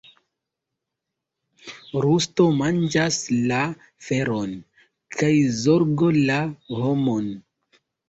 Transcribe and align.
Rusto 2.05 2.47
manĝas 2.63 3.21
la 3.53 3.61
feron, 4.09 4.59
kaj 5.21 5.33
zorgo 5.63 6.15
la 6.21 6.43
homon. 6.83 7.35